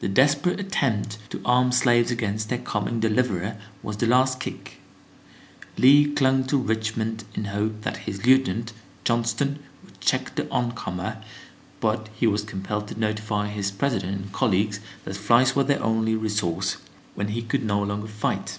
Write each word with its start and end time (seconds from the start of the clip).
The 0.00 0.10
desperate 0.10 0.60
attempt 0.60 1.16
to 1.30 1.40
arm 1.42 1.70
the 1.70 1.76
slaves 1.76 2.10
against 2.10 2.50
their 2.50 2.58
coming 2.58 3.00
deliverer 3.00 3.56
was 3.82 3.96
the 3.96 4.04
"last 4.06 4.40
kick." 4.40 4.78
Lee 5.78 6.12
clung 6.12 6.44
to 6.48 6.58
Richmond 6.58 7.24
in 7.32 7.46
hope 7.46 7.80
that 7.80 7.96
his 8.04 8.26
lieutenant, 8.26 8.74
Johnston, 9.04 9.60
would 9.82 9.98
check 10.02 10.34
the 10.34 10.46
oncomer, 10.50 11.24
but 11.80 12.10
he 12.14 12.26
was 12.26 12.42
compelled 12.42 12.88
to 12.88 13.00
notify 13.00 13.48
his 13.48 13.70
President 13.70 14.20
and 14.20 14.32
colleagues 14.34 14.80
that 15.06 15.16
flight 15.16 15.56
was 15.56 15.64
their 15.66 15.82
only 15.82 16.14
resource 16.14 16.76
when 17.14 17.28
he 17.28 17.40
could 17.40 17.64
no 17.64 17.82
longer 17.82 18.08
fight. 18.08 18.58